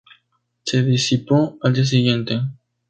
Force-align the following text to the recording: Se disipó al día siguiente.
Se 0.65 0.81
disipó 0.81 1.59
al 1.61 1.73
día 1.75 1.85
siguiente. 1.85 2.39